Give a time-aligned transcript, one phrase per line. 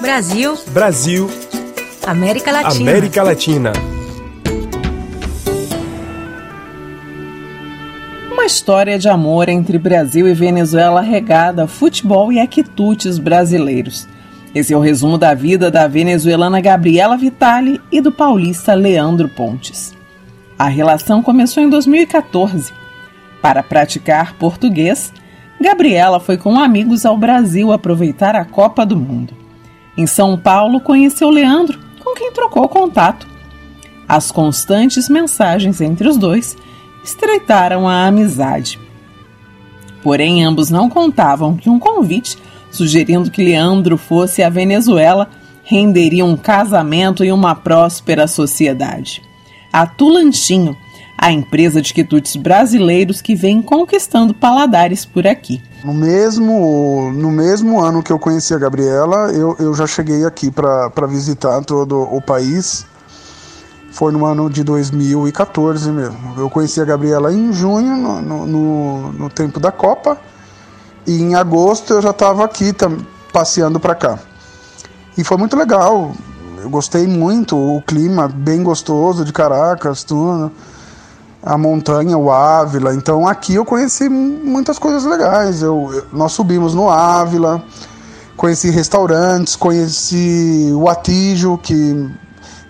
[0.00, 0.58] Brasil.
[0.72, 1.30] Brasil.
[2.06, 2.90] América Latina.
[2.90, 3.72] América Latina.
[8.32, 14.08] Uma história de amor entre Brasil e Venezuela regada a futebol e a quitutes brasileiros.
[14.54, 19.94] Esse é o resumo da vida da venezuelana Gabriela Vitali e do paulista Leandro Pontes.
[20.58, 22.79] A relação começou em 2014.
[23.40, 25.12] Para praticar português,
[25.60, 29.34] Gabriela foi com amigos ao Brasil aproveitar a Copa do Mundo.
[29.96, 33.26] Em São Paulo, conheceu Leandro, com quem trocou contato.
[34.08, 36.56] As constantes mensagens entre os dois
[37.04, 38.78] estreitaram a amizade.
[40.02, 42.36] Porém, ambos não contavam que um convite
[42.70, 45.28] sugerindo que Leandro fosse à Venezuela,
[45.64, 49.22] renderia um casamento e uma próspera sociedade.
[49.72, 50.76] A Tulanchinho,
[51.22, 55.62] a empresa de quitutes brasileiros que vem conquistando paladares por aqui.
[55.84, 60.50] No mesmo, no mesmo ano que eu conheci a Gabriela, eu, eu já cheguei aqui
[60.50, 62.86] para visitar todo o país.
[63.92, 66.16] Foi no ano de 2014 mesmo.
[66.38, 70.18] Eu conheci a Gabriela em junho, no, no, no tempo da Copa
[71.06, 72.72] e em agosto eu já estava aqui
[73.30, 74.18] passeando para cá.
[75.18, 76.14] E foi muito legal.
[76.62, 80.50] Eu gostei muito, o clima bem gostoso de Caracas, tudo.
[81.42, 82.94] A montanha, o Ávila.
[82.94, 85.62] Então aqui eu conheci muitas coisas legais.
[85.62, 87.62] Eu, nós subimos no Ávila,
[88.36, 92.10] conheci restaurantes, conheci o Atijo, que,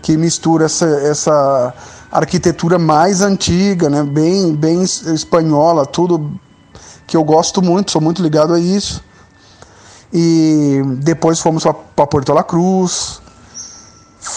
[0.03, 1.75] que mistura essa, essa
[2.11, 4.03] arquitetura mais antiga, né?
[4.03, 6.33] bem, bem espanhola, tudo
[7.07, 9.03] que eu gosto muito, sou muito ligado a isso.
[10.13, 13.21] E depois fomos para Porto La Cruz,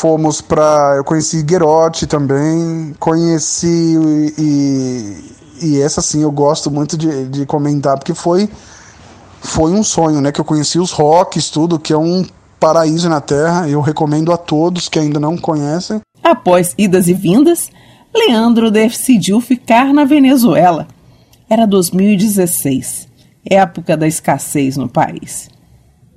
[0.03, 0.95] fomos para.
[0.97, 3.95] Eu conheci Guerote também, conheci.
[4.37, 5.23] E,
[5.61, 8.49] e essa sim eu gosto muito de, de comentar, porque foi,
[9.39, 10.29] foi um sonho, né?
[10.33, 12.25] Que eu conheci os rocks, tudo, que é um
[12.59, 13.69] paraíso na Terra.
[13.69, 16.01] Eu recomendo a todos que ainda não conhecem.
[16.21, 17.69] Após idas e vindas,
[18.13, 20.85] Leandro decidiu ficar na Venezuela
[21.49, 23.07] era 2016,
[23.45, 25.52] época da escassez no país.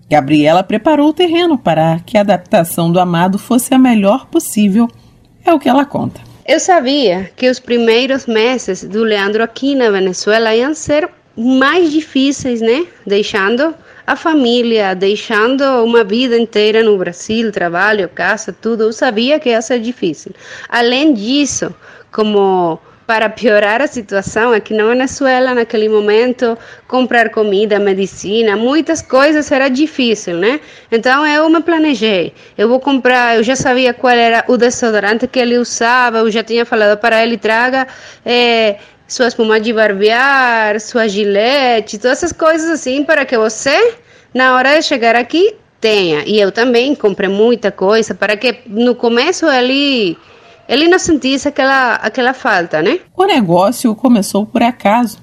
[0.09, 4.89] Gabriela preparou o terreno para que a adaptação do amado fosse a melhor possível,
[5.45, 6.21] é o que ela conta.
[6.47, 12.61] Eu sabia que os primeiros meses do Leandro aqui na Venezuela iam ser mais difíceis,
[12.61, 12.87] né?
[13.05, 13.75] Deixando
[14.07, 18.85] a família, deixando uma vida inteira no Brasil, trabalho, casa, tudo.
[18.85, 20.33] Eu sabia que ia ser difícil.
[20.69, 21.75] Além disso,
[22.13, 26.59] como para piorar a situação aqui na Venezuela naquele momento
[26.89, 30.61] comprar comida, medicina, muitas coisas era difícil, né?
[30.91, 32.35] Então eu me planejei.
[32.59, 36.43] Eu vou comprar, eu já sabia qual era o desodorante que ele usava, eu já
[36.43, 37.87] tinha falado para ele traga
[38.25, 43.95] é, sua espuma de barbear, sua gilete, todas essas coisas assim para que você
[44.35, 46.25] na hora de chegar aqui tenha.
[46.27, 50.19] E eu também comprei muita coisa para que no começo ele
[50.69, 53.01] ele não sentisse aquela, aquela falta, né?
[53.17, 55.19] O negócio começou por acaso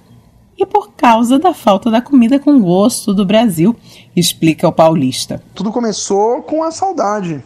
[0.57, 3.75] e por causa da falta da comida com gosto do Brasil,
[4.15, 5.41] explica o paulista.
[5.53, 7.43] Tudo começou com a saudade.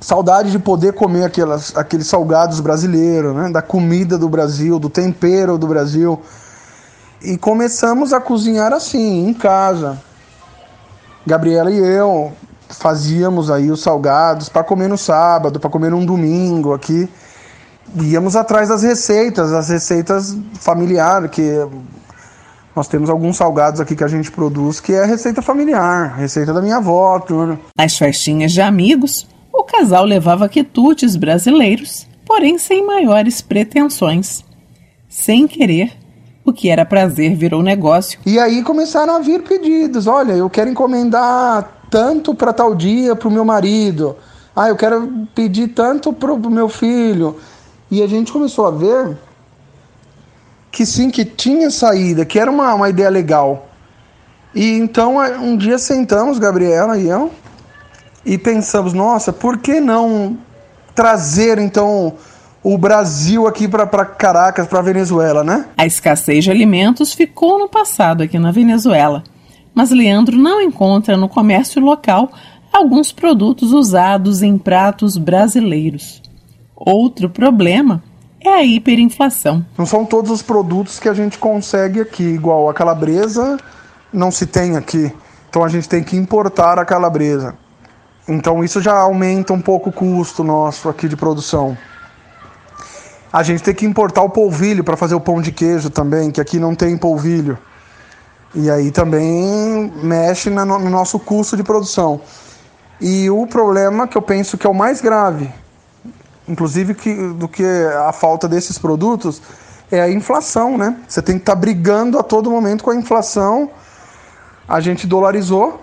[0.00, 3.50] Saudade de poder comer aquelas, aqueles salgados brasileiros, né?
[3.50, 6.20] da comida do Brasil, do tempero do Brasil.
[7.22, 10.00] E começamos a cozinhar assim, em casa.
[11.26, 12.32] Gabriela e eu,
[12.68, 17.08] fazíamos aí os salgados para comer no sábado, para comer num domingo aqui.
[18.00, 21.66] Íamos atrás das receitas, as receitas familiares, que
[22.74, 26.60] nós temos alguns salgados aqui que a gente produz, que é receita familiar, receita da
[26.60, 27.58] minha avó, tudo.
[27.76, 34.44] Nas festinhas de amigos, o casal levava quitutes brasileiros, porém sem maiores pretensões.
[35.08, 35.92] Sem querer,
[36.44, 38.20] o que era prazer virou negócio.
[38.26, 40.06] E aí começaram a vir pedidos.
[40.06, 44.18] Olha, eu quero encomendar tanto para tal dia para o meu marido.
[44.54, 47.38] Ah, eu quero pedir tanto para o meu filho.
[47.90, 49.16] E a gente começou a ver
[50.70, 53.68] que sim, que tinha saída, que era uma, uma ideia legal.
[54.54, 57.32] E então um dia sentamos, Gabriela e eu,
[58.26, 60.36] e pensamos, nossa, por que não
[60.94, 62.12] trazer então
[62.62, 65.64] o Brasil aqui para Caracas, para Venezuela, né?
[65.78, 69.24] A escassez de alimentos ficou no passado aqui na Venezuela
[69.76, 72.32] mas Leandro não encontra no comércio local
[72.72, 76.22] alguns produtos usados em pratos brasileiros.
[76.74, 78.02] Outro problema
[78.40, 79.64] é a hiperinflação.
[79.76, 83.58] Não são todos os produtos que a gente consegue aqui, igual a calabresa
[84.10, 85.12] não se tem aqui.
[85.50, 87.54] Então a gente tem que importar a calabresa.
[88.26, 91.76] Então isso já aumenta um pouco o custo nosso aqui de produção.
[93.30, 96.40] A gente tem que importar o polvilho para fazer o pão de queijo também, que
[96.40, 97.58] aqui não tem polvilho.
[98.58, 102.22] E aí também mexe no nosso custo de produção.
[102.98, 105.52] E o problema que eu penso que é o mais grave,
[106.48, 107.62] inclusive que, do que
[108.06, 109.42] a falta desses produtos,
[109.90, 110.96] é a inflação, né?
[111.06, 113.70] Você tem que estar tá brigando a todo momento com a inflação.
[114.66, 115.82] A gente dolarizou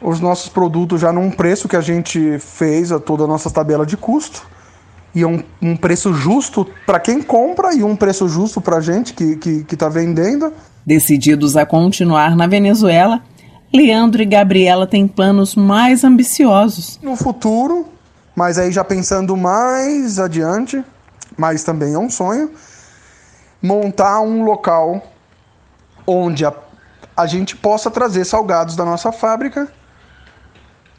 [0.00, 3.84] os nossos produtos já num preço que a gente fez a toda a nossa tabela
[3.84, 4.46] de custo.
[5.12, 8.80] E é um, um preço justo para quem compra e um preço justo para a
[8.80, 10.52] gente que está tá vendendo.
[10.88, 13.20] Decididos a continuar na Venezuela,
[13.70, 16.98] Leandro e Gabriela têm planos mais ambiciosos.
[17.02, 17.86] No futuro,
[18.34, 20.82] mas aí já pensando mais adiante,
[21.36, 22.52] mas também é um sonho,
[23.60, 25.02] montar um local
[26.06, 26.54] onde a,
[27.14, 29.68] a gente possa trazer salgados da nossa fábrica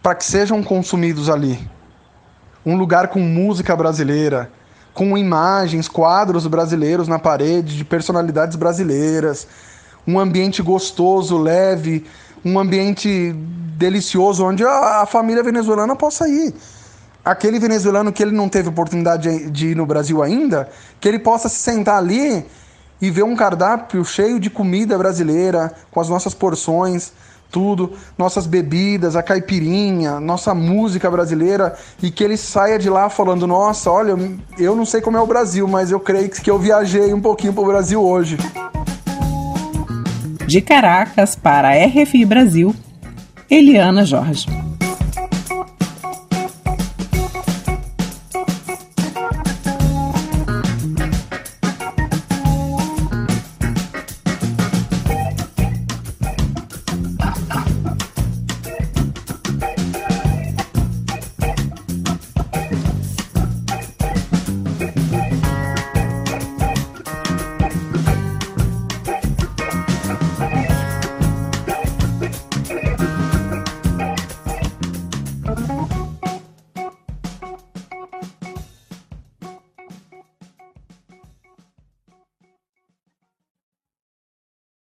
[0.03, 1.67] para que sejam consumidos ali.
[2.63, 4.51] Um lugar com música brasileira,
[4.93, 9.47] com imagens, quadros brasileiros na parede de personalidades brasileiras,
[10.07, 12.05] um ambiente gostoso, leve,
[12.43, 13.33] um ambiente
[13.77, 16.53] delicioso onde a, a família venezuelana possa ir.
[17.23, 20.69] Aquele venezuelano que ele não teve oportunidade de, ir no Brasil ainda,
[20.99, 22.45] que ele possa se sentar ali
[23.01, 27.13] e ver um cardápio cheio de comida brasileira, com as nossas porções,
[27.51, 33.47] tudo, nossas bebidas, a caipirinha, nossa música brasileira e que ele saia de lá falando:
[33.47, 34.15] Nossa, olha,
[34.57, 37.53] eu não sei como é o Brasil, mas eu creio que eu viajei um pouquinho
[37.53, 38.37] para o Brasil hoje.
[40.49, 42.73] De Caracas para a RFI Brasil,
[43.51, 44.47] Eliana Jorge.